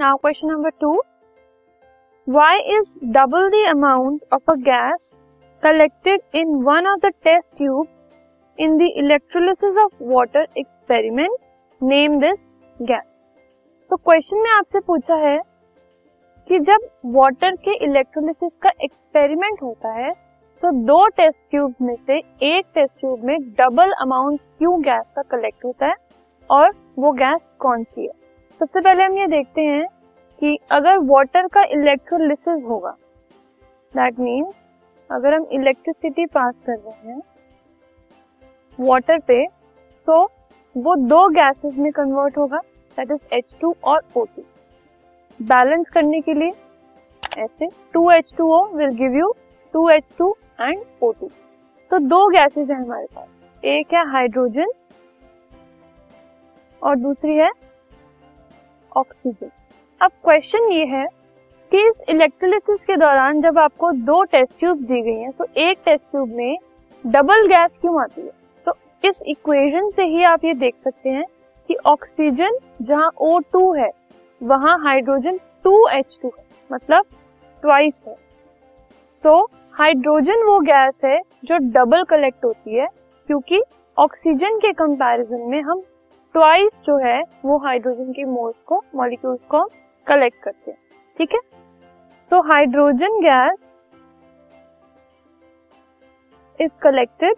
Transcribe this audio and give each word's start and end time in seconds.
Now 0.00 0.16
question 0.16 0.48
number 0.48 0.70
two 0.80 0.90
why 2.28 2.58
is 2.74 2.92
double 3.14 3.48
the 3.50 3.64
amount 3.68 4.20
of 4.32 4.50
a 4.50 4.54
gas 4.68 5.10
collected 5.62 6.20
in 6.34 6.54
one 6.64 6.86
of 6.86 7.00
the 7.00 7.10
test 7.24 7.56
tube 7.56 7.86
in 8.58 8.76
the 8.78 8.88
electrolysis 8.96 9.76
of 9.76 10.02
water 10.12 10.46
experiment 10.58 11.36
name 11.80 12.18
this 12.20 12.38
gas 12.82 13.32
तो 13.90 13.96
question 13.96 14.36
में 14.36 14.50
आपसे 14.50 14.80
पूछा 14.80 15.14
है 15.16 15.38
कि 16.50 16.58
जब 16.60 16.88
water 17.14 17.56
के 17.56 17.76
electrolysis 17.84 18.56
का 18.56 18.70
experiment 18.84 19.62
होता 19.62 19.92
है 19.92 20.12
तो 20.62 20.70
दो 20.86 21.06
टेस्ट 21.16 21.38
ट्यूब 21.50 21.74
में 21.82 21.94
से 21.96 22.18
एक 22.48 22.72
टेस्ट 22.74 22.98
ट्यूब 23.00 23.24
में 23.24 23.38
डबल 23.60 23.92
अमाउंट 24.00 24.40
क्यों 24.58 24.80
गैस 24.82 25.04
का 25.16 25.22
कलेक्ट 25.36 25.64
होता 25.64 25.86
है 25.86 25.96
और 26.50 26.72
वो 26.98 27.12
गैस 27.12 27.40
कौन 27.58 27.84
सी 27.84 28.00
है? 28.00 28.12
सबसे 28.60 28.80
पहले 28.80 29.04
हम 29.04 29.18
ये 29.18 29.26
देखते 29.26 29.60
हैं 29.60 29.86
कि 30.40 30.56
अगर 30.72 30.98
वाटर 31.04 31.46
का 31.54 31.62
इलेक्ट्रोलिसिस 31.72 32.62
होगा 32.64 32.90
दैट 33.92 34.18
मीन्स 34.20 34.54
अगर 35.10 35.34
हम 35.34 35.46
इलेक्ट्रिसिटी 35.52 36.26
पास 36.26 36.54
कर 36.66 36.76
रहे 36.76 37.12
हैं 37.12 37.20
वाटर 38.78 39.18
पे 39.28 39.44
तो 40.08 40.22
वो 40.76 40.94
दो 41.08 41.28
गैसेस 41.28 41.74
में 41.74 41.90
कन्वर्ट 41.92 42.38
होगा 42.38 42.58
दैट 42.98 43.10
इज़ 43.10 43.34
एच 43.34 43.54
टू 43.60 43.74
और 43.84 44.02
ओ 44.16 44.24
टू 44.26 44.42
बैलेंस 45.40 45.90
करने 45.90 46.20
के 46.20 46.34
लिए 46.34 46.52
ऐसे 47.38 47.68
two 47.94 48.10
H 48.10 48.32
two 48.38 48.50
O 48.54 48.64
will 48.76 48.94
give 48.96 49.16
you 49.18 49.32
two 49.74 49.88
H 49.90 50.04
two 50.18 50.34
and 50.60 50.82
O 51.02 51.12
two 51.12 51.30
तो 51.90 51.98
दो 51.98 52.26
गैसेस 52.28 52.68
है 52.70 52.76
हमारे 52.76 53.06
पास. 53.14 53.28
एक 53.62 53.94
है 53.94 54.08
हाइड्रोजन 54.10 54.72
और 56.82 56.96
दूसरी 56.96 57.36
है 57.36 57.50
ऑक्सीजन 58.92 59.50
अब 60.00 60.10
क्वेश्चन 60.24 60.70
ये 60.72 60.84
है 60.86 61.04
कि 61.72 61.80
इस 61.88 61.96
इलेक्ट्रोलिसिस 62.08 62.82
के 62.82 62.96
दौरान 62.96 63.40
जब 63.42 63.58
आपको 63.58 63.90
दो 63.92 64.22
टेस्ट 64.24 64.58
ट्यूब 64.58 64.76
दी 64.82 65.00
गई 65.00 65.14
हैं 65.14 65.30
तो 65.30 65.46
एक 65.56 65.78
टेस्ट 65.84 66.04
ट्यूब 66.10 66.28
में 66.28 66.56
डबल 67.04 67.46
गैस 67.46 67.76
क्यों 67.80 68.00
आती 68.02 68.20
है? 68.20 68.30
तो 68.66 68.72
इस 69.04 69.20
इक्वेशन 69.26 69.88
से 69.88 70.04
ही 70.04 70.22
आप 70.24 70.44
ये 70.44 70.54
देख 70.54 70.74
सकते 70.84 71.10
हैं 71.10 71.24
कि 71.68 71.74
ऑक्सीजन 71.86 72.56
जहाँ 72.82 73.10
O2 73.22 73.76
है, 73.78 73.90
वहाँ 74.40 74.76
हाइड्रोजन 74.78 75.38
2H2 75.64 76.30
है 76.38 76.44
मतलब 76.70 77.04
ट्वाइस 77.62 78.00
है। 78.08 78.14
तो 79.24 79.36
हाइड्रोजन 79.74 80.44
वो 80.44 80.58
गैस 80.60 81.00
है 81.04 81.18
जो 81.44 81.58
डबल 81.74 82.04
कलेक्ट 82.04 82.44
होती 82.44 82.76
है, 82.76 82.86
क्योंकि 83.28 83.62
ऑक्सीजन 83.96 84.58
के 84.58 84.72
कंपैरिजन 84.72 85.42
में 85.48 85.60
हम 85.62 85.82
ट्वाइस 86.34 86.70
जो 86.86 86.96
है, 86.96 87.20
वो 87.44 87.58
हाइड्रोजन 87.58 88.12
के 88.12 88.24
मोल्स 88.24 88.56
को 88.66 88.82
मॉलिक्यूल्स 88.94 89.40
को 89.48 89.68
कलेक्ट 90.10 90.42
करते 90.42 90.70
हैं, 90.70 90.78
ठीक 91.16 91.34
है? 91.34 91.40
So 92.30 92.40
hydrogen 92.42 93.20
gas 93.22 93.58
is 96.58 96.74
collected 96.82 97.36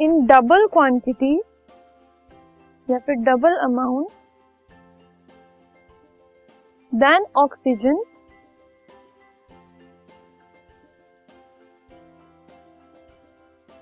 in 0.00 0.20
double 0.26 0.66
quantity 0.72 1.34
या 2.88 2.98
फिर 2.98 3.14
double 3.24 3.56
amount 3.62 4.10
than 6.92 7.26
oxygen 7.36 8.02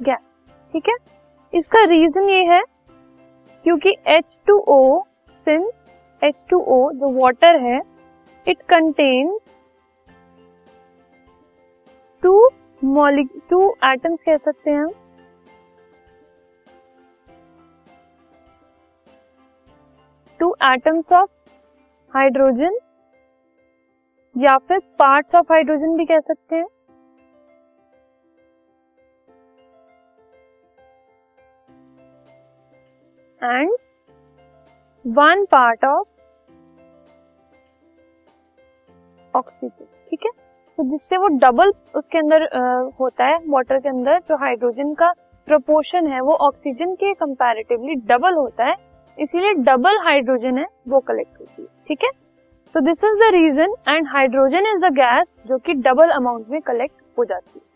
gas 0.00 0.18
ठीक 0.74 0.88
है? 0.88 0.96
इसका 1.52 1.84
रीजन 1.84 2.28
ये 2.28 2.42
है 2.46 2.62
क्योंकि 3.66 3.94
H2O 4.10 4.82
सिंस 5.46 5.72
H2O 6.22 6.76
जो 6.92 7.08
वाटर 7.12 7.56
है 7.60 7.80
it 8.46 8.60
contains 8.62 9.56
two 12.22 12.32
molecule 12.82 13.30
two 13.50 13.58
atoms 13.88 14.18
कह 14.26 14.36
सकते 14.36 14.70
हैं 14.70 14.78
हम। 14.78 14.92
टू 20.40 20.54
एटम्स 20.64 21.12
ऑफ़ 21.12 21.30
हाइड्रोजन 22.14 22.78
या 24.36 24.56
फिर 24.58 24.78
पार्ट्स 24.98 25.34
ऑफ़ 25.34 25.52
हाइड्रोजन 25.52 25.96
भी 25.96 26.04
कह 26.04 26.20
सकते 26.20 26.56
हैं। 26.56 26.66
And 33.40 33.70
one 35.04 35.44
part 35.44 35.84
of 35.84 36.06
oxygen 39.34 39.84
ठीक 40.10 40.24
है? 40.24 40.30
तो 40.78 40.82
जिससे 40.84 41.16
वो 41.16 41.26
डबल 41.38 41.72
उसके 41.96 42.18
अंदर 42.18 42.42
होता 43.00 43.24
है 43.24 43.38
वाटर 43.48 43.78
के 43.78 43.88
अंदर 43.88 44.18
जो 44.20 44.36
हाइड्रोजन 44.36 44.92
का 44.94 45.12
प्रोपोर्शन 45.48 46.06
है, 46.06 46.20
वो 46.20 46.34
ऑक्सीजन 46.46 46.94
के 46.94 47.12
कंपैरेटिवली 47.14 47.94
डबल 48.06 48.34
होता 48.34 48.64
है, 48.64 48.74
इसीलिए 49.18 49.52
डबल 49.64 49.98
हाइड्रोजन 50.04 50.58
है 50.58 50.66
वो 50.88 51.00
कलेक्ट 51.02 51.40
होती 51.40 51.62
है, 51.62 51.68
ठीक 51.88 52.04
है? 52.04 52.10
तो 52.74 52.80
this 52.80 53.04
is 53.04 53.18
the 53.18 53.30
reason 53.34 53.74
and 53.88 54.08
hydrogen 54.08 54.66
is 54.66 54.80
the 54.80 54.92
gas 54.94 55.26
जो 55.46 55.58
कि 55.58 55.74
डबल 55.82 56.10
अमाउंट 56.12 56.48
में 56.48 56.60
कलेक्ट 56.62 56.94
हो 57.18 57.24
जाती 57.24 57.58
है। 57.58 57.75